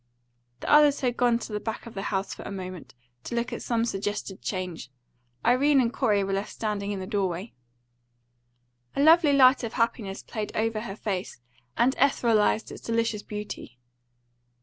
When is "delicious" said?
12.81-13.21